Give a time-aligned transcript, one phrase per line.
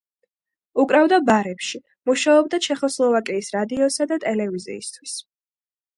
[0.83, 5.19] უკრავდა ბარებში, მუშაობდა ჩეხოსლოვაკიის რადიოსა და ტელევიზიისთვის.